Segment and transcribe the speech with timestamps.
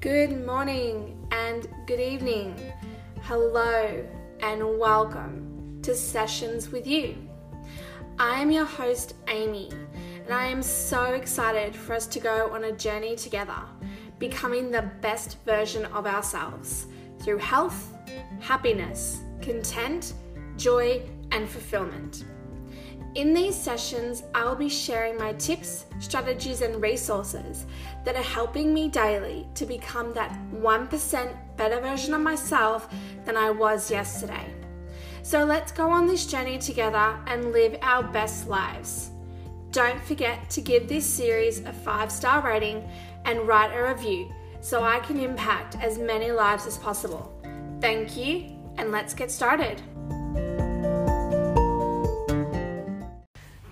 [0.00, 2.54] Good morning and good evening.
[3.22, 4.06] Hello
[4.38, 7.16] and welcome to Sessions with You.
[8.16, 9.72] I am your host, Amy,
[10.24, 13.60] and I am so excited for us to go on a journey together,
[14.20, 16.86] becoming the best version of ourselves
[17.18, 17.92] through health,
[18.38, 20.14] happiness, content,
[20.56, 21.02] joy,
[21.32, 22.24] and fulfillment.
[23.14, 27.66] In these sessions, I will be sharing my tips, strategies, and resources
[28.04, 32.88] that are helping me daily to become that 1% better version of myself
[33.24, 34.54] than I was yesterday.
[35.22, 39.10] So let's go on this journey together and live our best lives.
[39.72, 42.88] Don't forget to give this series a five star rating
[43.24, 47.32] and write a review so I can impact as many lives as possible.
[47.80, 49.82] Thank you, and let's get started.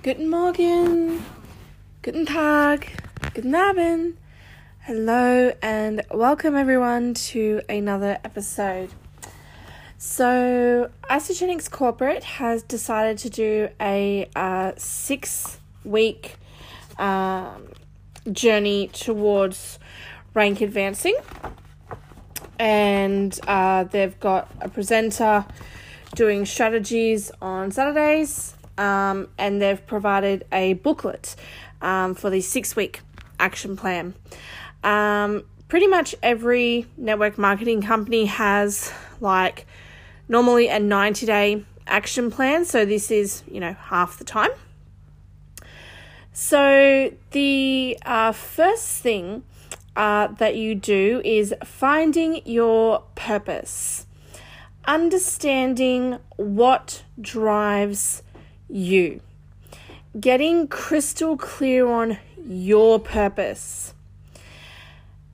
[0.07, 1.21] Guten Morgen,
[2.01, 2.87] Guten Tag,
[3.35, 4.17] Guten Abend.
[4.83, 8.91] Hello and welcome everyone to another episode.
[9.99, 16.37] So, Isagenix Corporate has decided to do a uh, six week
[17.01, 17.67] um,
[18.31, 19.81] journey towards
[20.35, 21.17] rank advancing,
[22.61, 25.45] and uh, they've got a presenter
[26.15, 31.37] doing strategies on Saturdays um, and they've provided a booklet
[31.83, 33.01] um, for the six week
[33.39, 34.15] action plan.
[34.85, 39.67] Um, pretty much every network marketing company has like
[40.29, 44.51] normally a 90 day action plan, so this is, you know, half the time.
[46.33, 49.43] So, the uh, first thing
[49.97, 54.07] uh, that you do is finding your purpose,
[54.85, 58.23] understanding what drives
[58.69, 59.21] you.
[60.19, 63.95] Getting crystal clear on your purpose.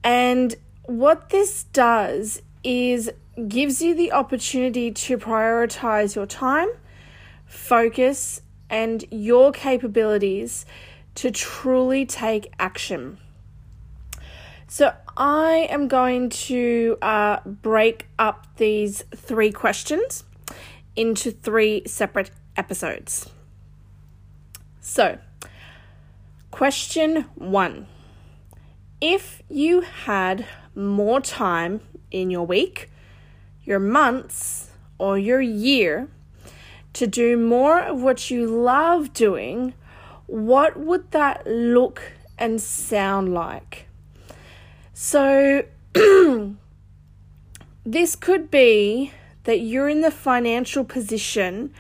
[0.03, 3.11] And what this does is
[3.49, 6.69] gives you the opportunity to prioritize your time,
[7.47, 10.67] focus, and your capabilities
[11.15, 13.19] to truly take action.
[14.67, 20.25] So, I am going to uh, break up these three questions
[20.97, 23.31] into three separate episodes.
[24.81, 25.19] So,
[26.51, 27.87] question one
[29.01, 31.81] If you had more time
[32.11, 32.91] in your week,
[33.65, 36.09] your months, or your year
[36.93, 39.75] to do more of what you love doing,
[40.27, 43.87] what would that look and sound like?
[44.93, 45.65] So,
[47.85, 49.13] this could be
[49.45, 51.73] that you're in the financial position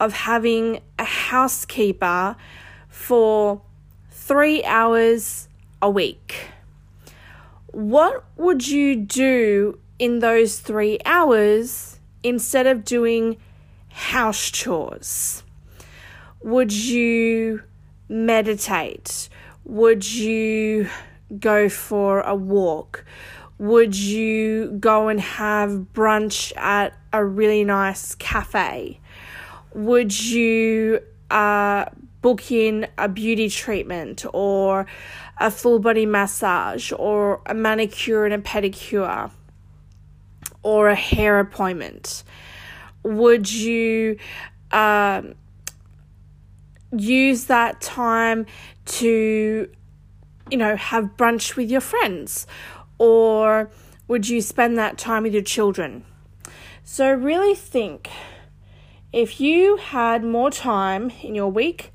[0.00, 2.36] of having a housekeeper
[2.88, 3.62] for
[4.10, 5.48] three hours
[5.80, 6.50] a week.
[7.72, 13.36] What would you do in those three hours instead of doing
[13.88, 15.42] house chores?
[16.42, 17.62] Would you
[18.08, 19.28] meditate?
[19.64, 20.88] Would you
[21.38, 23.04] go for a walk?
[23.58, 29.00] Would you go and have brunch at a really nice cafe?
[29.74, 31.86] Would you uh,
[32.20, 34.86] book in a beauty treatment or
[35.38, 39.30] a full body massage or a manicure and a pedicure
[40.62, 42.24] or a hair appointment?
[43.04, 44.18] Would you
[44.72, 45.34] um,
[46.96, 48.46] use that time
[48.86, 49.70] to,
[50.50, 52.46] you know, have brunch with your friends?
[52.98, 53.70] Or
[54.08, 56.04] would you spend that time with your children?
[56.82, 58.08] So, really think
[59.12, 61.92] if you had more time in your week,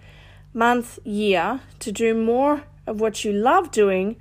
[0.54, 4.16] month, year to do more of what you love doing,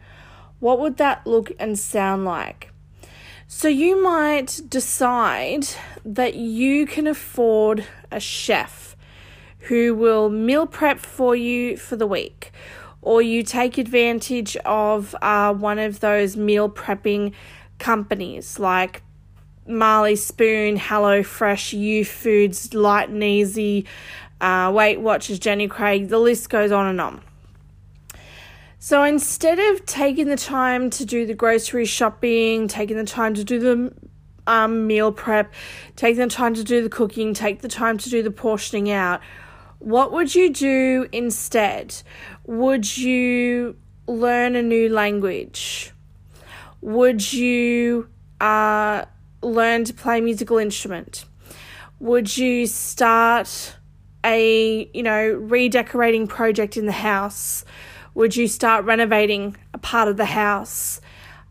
[0.61, 2.71] what would that look and sound like?
[3.49, 5.67] So you might decide
[6.05, 8.97] that you can afford a chef
[9.69, 12.53] who will meal prep for you for the week,
[13.01, 17.33] or you take advantage of uh, one of those meal prepping
[17.79, 19.03] companies like
[19.67, 23.87] Marley Spoon, Hello Fresh, Youfoodz, Light and Easy,
[24.41, 27.21] uh, Weight Watchers, Jenny Craig, the list goes on and on.
[28.79, 33.45] So instead of taking the time to do the grocery shopping, taking the time to
[33.45, 33.95] do the
[34.49, 35.53] um, meal prep,
[35.95, 39.21] taking the time to do the cooking, take the time to do the portioning out,
[39.79, 42.03] what would you do instead?
[42.47, 43.77] Would you
[44.09, 45.93] learn a new language?
[46.81, 48.09] Would you
[48.41, 49.05] uh,
[49.43, 51.25] learn to play a musical instrument?
[52.01, 53.77] Would you start
[54.25, 57.65] a, you know, redecorating project in the house?
[58.15, 61.01] Would you start renovating a part of the house?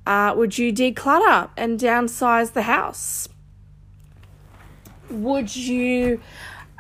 [0.05, 3.27] Uh, would you declutter and downsize the house?
[5.09, 6.21] Would you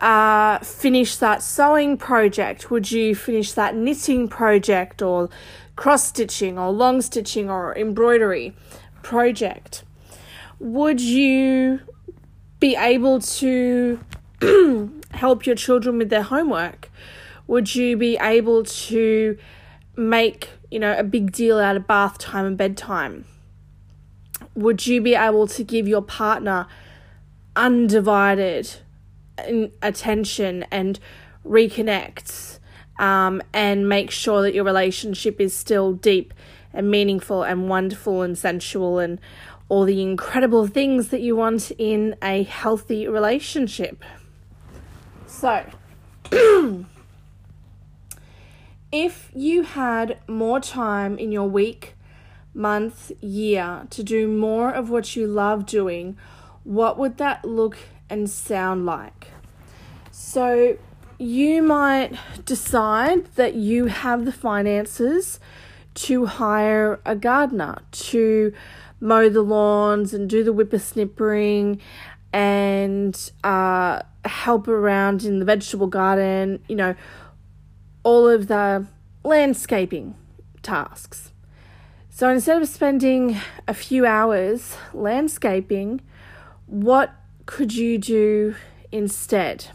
[0.01, 2.71] uh, finish that sewing project?
[2.71, 5.29] Would you finish that knitting project or
[5.75, 8.55] cross stitching or long stitching or embroidery
[9.03, 9.83] project?
[10.61, 11.79] Would you
[12.59, 13.99] be able to
[15.11, 16.91] help your children with their homework?
[17.47, 19.39] Would you be able to
[19.97, 23.25] make, you know, a big deal out of bath time and bedtime?
[24.53, 26.67] Would you be able to give your partner
[27.55, 28.69] undivided
[29.81, 30.99] attention and
[31.43, 32.59] reconnect
[32.99, 36.35] um, and make sure that your relationship is still deep
[36.73, 39.19] and meaningful and wonderful and sensual and
[39.71, 44.03] all the incredible things that you want in a healthy relationship.
[45.25, 45.65] So,
[48.91, 51.95] if you had more time in your week,
[52.53, 56.17] month, year to do more of what you love doing,
[56.65, 57.77] what would that look
[58.09, 59.27] and sound like?
[60.11, 60.77] So,
[61.17, 62.11] you might
[62.43, 65.39] decide that you have the finances
[65.93, 68.53] to hire a gardener to
[69.01, 71.79] mow the lawns and do the whippersnippering
[72.31, 76.95] and uh, help around in the vegetable garden, you know,
[78.03, 78.85] all of the
[79.23, 80.15] landscaping
[80.61, 81.31] tasks.
[82.09, 83.37] So instead of spending
[83.67, 86.01] a few hours landscaping,
[86.67, 87.13] what
[87.45, 88.55] could you do
[88.91, 89.67] instead?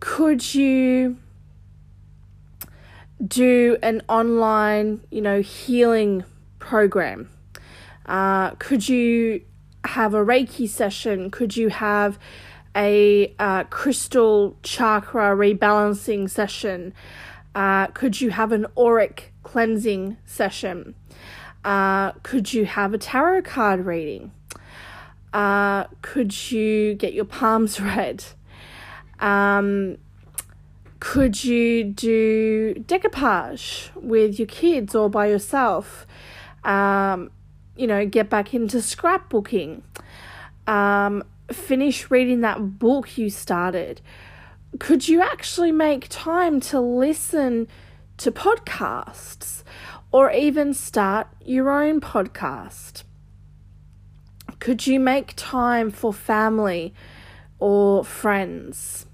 [0.00, 1.16] Could you
[3.26, 6.24] do an online, you know, healing
[6.58, 7.30] program?
[8.08, 9.42] Uh, could you
[9.84, 11.30] have a Reiki session?
[11.30, 12.18] Could you have
[12.74, 16.94] a uh, crystal chakra rebalancing session?
[17.54, 20.94] Uh, could you have an auric cleansing session?
[21.64, 24.32] Uh, could you have a tarot card reading?
[25.32, 28.24] Uh, could you get your palms read?
[29.20, 29.98] Um,
[31.00, 36.06] could you do decoupage with your kids or by yourself?
[36.64, 37.30] Um,
[37.78, 39.82] you know, get back into scrapbooking.
[40.66, 44.00] Um, finish reading that book you started.
[44.78, 47.68] Could you actually make time to listen
[48.18, 49.62] to podcasts
[50.12, 53.04] or even start your own podcast?
[54.58, 56.92] Could you make time for family
[57.60, 59.06] or friends?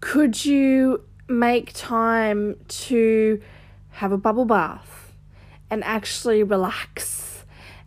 [0.00, 3.42] Could you make time to
[3.90, 5.12] have a bubble bath
[5.68, 7.25] and actually relax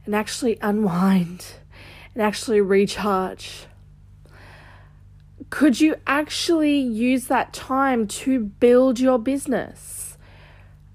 [0.09, 1.45] and actually unwind
[2.15, 3.67] and actually recharge?
[5.51, 10.17] Could you actually use that time to build your business?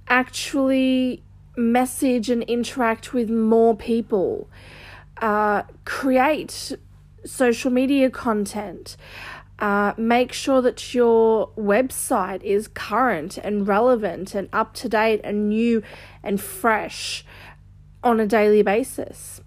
[0.08, 1.22] Actually
[1.56, 4.50] message and interact with more people?
[5.18, 6.72] Uh, create
[7.24, 8.96] social media content?
[9.60, 15.48] Uh, make sure that your website is current and relevant and up to date and
[15.48, 15.84] new
[16.24, 17.24] and fresh
[18.04, 19.40] on a daily basis?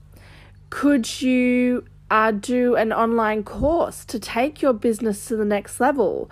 [0.70, 6.30] Could you uh, do an online course to take your business to the next level?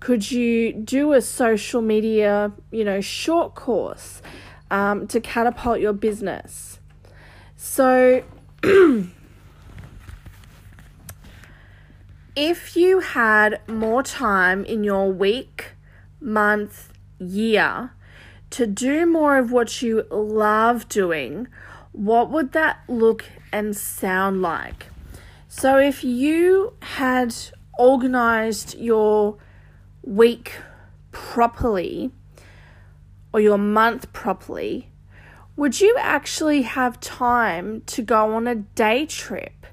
[0.00, 4.20] Could you do a social media, you know, short course
[4.70, 6.78] um, to catapult your business?
[7.56, 8.22] So,
[12.34, 15.74] if you had more time in your week,
[16.20, 17.92] month, year
[18.50, 21.48] to do more of what you love doing,
[21.92, 24.86] what would that look and sound like?
[25.48, 27.34] So, if you had
[27.78, 29.36] organized your
[30.02, 30.52] week
[31.12, 32.10] properly
[33.32, 34.90] or your month properly,
[35.56, 39.66] would you actually have time to go on a day trip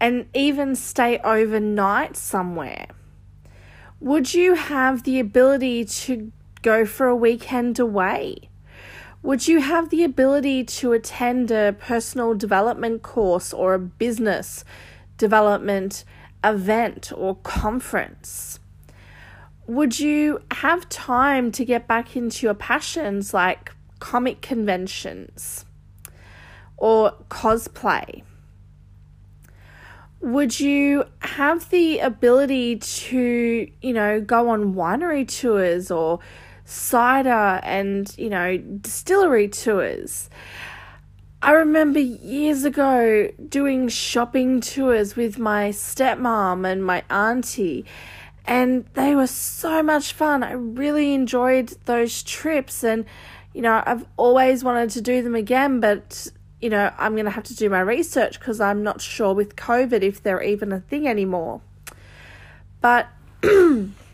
[0.00, 2.86] and even stay overnight somewhere?
[4.00, 6.30] Would you have the ability to
[6.68, 8.50] go for a weekend away?
[9.22, 14.66] Would you have the ability to attend a personal development course or a business
[15.16, 16.04] development
[16.44, 18.60] event or conference?
[19.66, 25.64] Would you have time to get back into your passions like comic conventions
[26.76, 28.22] or cosplay?
[30.20, 36.18] Would you have the ability to, you know, go on winery tours or
[36.68, 40.28] cider and, you know, distillery tours.
[41.40, 47.86] I remember years ago doing shopping tours with my stepmom and my auntie,
[48.44, 50.42] and they were so much fun.
[50.42, 53.04] I really enjoyed those trips, and
[53.54, 56.26] you know, I've always wanted to do them again, but
[56.60, 59.54] you know, I'm going to have to do my research because I'm not sure with
[59.54, 61.60] COVID if they're even a thing anymore.
[62.80, 63.08] But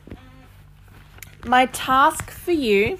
[1.47, 2.99] my task for you,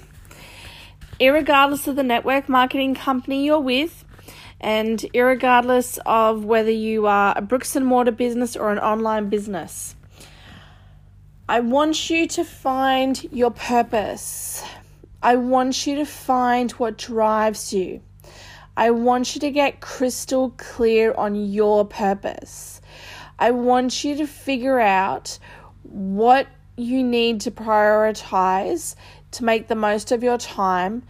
[1.19, 4.03] regardless of the network marketing company you're with,
[4.61, 9.95] and regardless of whether you are a bricks and mortar business or an online business,
[11.47, 14.63] I want you to find your purpose.
[15.21, 18.01] I want you to find what drives you.
[18.77, 22.81] I want you to get crystal clear on your purpose.
[23.37, 25.37] I want you to figure out
[25.83, 26.47] what
[26.77, 28.95] you need to prioritize
[29.31, 31.03] to make the most of your time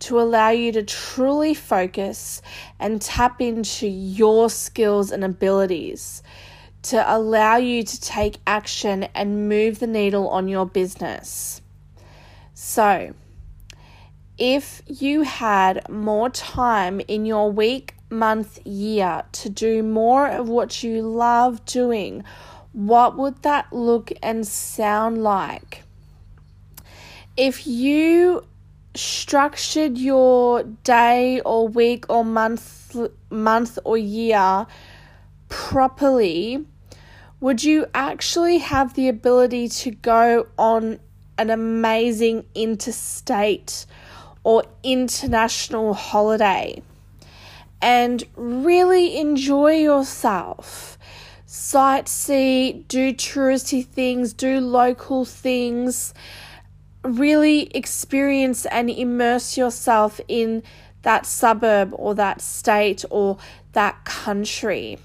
[0.00, 2.42] to allow you to truly focus
[2.80, 6.22] and tap into your skills and abilities
[6.82, 11.62] to allow you to take action and move the needle on your business.
[12.54, 13.14] So,
[14.36, 20.82] if you had more time in your week, month, year to do more of what
[20.82, 22.24] you love doing,
[22.72, 25.82] what would that look and sound like?
[27.36, 28.44] If you
[28.94, 32.96] structured your day or week or month
[33.30, 34.66] month or year
[35.48, 36.64] properly,
[37.40, 41.00] would you actually have the ability to go on
[41.38, 43.86] an amazing interstate
[44.44, 46.82] or international holiday
[47.80, 50.98] and really enjoy yourself.
[51.52, 56.14] Sightsee, do touristy things, do local things,
[57.04, 60.62] really experience and immerse yourself in
[61.02, 63.36] that suburb or that state or
[63.72, 64.98] that country.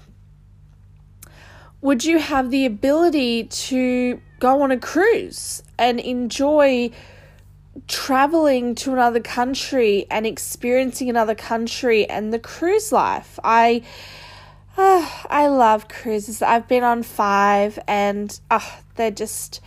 [1.82, 6.90] Would you have the ability to go on a cruise and enjoy
[7.88, 13.38] traveling to another country and experiencing another country and the cruise life.
[13.44, 13.82] I
[14.78, 16.40] uh, I love cruises.
[16.40, 18.60] I've been on 5 and uh,
[18.94, 19.60] they're just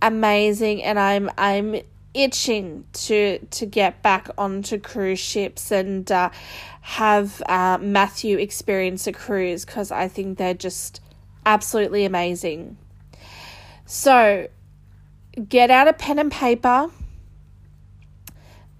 [0.00, 1.80] amazing and I'm I'm
[2.14, 6.30] itching to to get back onto cruise ships and uh,
[6.80, 11.00] have uh, Matthew experience a cruise because I think they're just
[11.44, 12.76] absolutely amazing.
[13.84, 14.48] So,
[15.48, 16.90] get out a pen and paper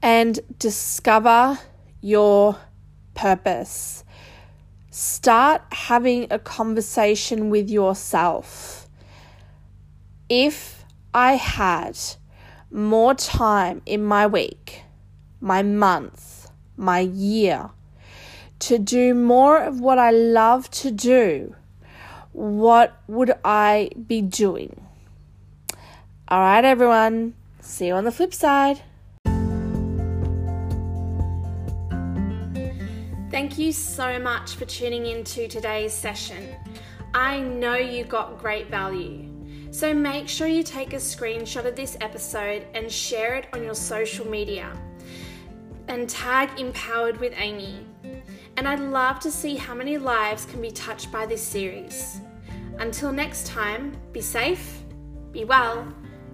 [0.02, 1.58] and discover
[2.00, 2.56] your
[3.14, 4.04] purpose.
[5.00, 8.88] Start having a conversation with yourself.
[10.28, 11.96] If I had
[12.72, 14.82] more time in my week,
[15.40, 17.70] my month, my year
[18.58, 21.54] to do more of what I love to do,
[22.32, 24.84] what would I be doing?
[26.26, 27.34] All right, everyone.
[27.60, 28.82] See you on the flip side.
[33.30, 36.56] Thank you so much for tuning in to today's session.
[37.12, 39.28] I know you got great value.
[39.70, 43.74] So make sure you take a screenshot of this episode and share it on your
[43.74, 44.72] social media.
[45.88, 47.86] And tag Empowered with Amy.
[48.56, 52.22] And I'd love to see how many lives can be touched by this series.
[52.78, 54.82] Until next time, be safe,
[55.32, 55.86] be well,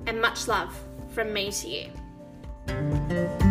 [0.07, 0.79] and much love
[1.13, 3.44] from me to you.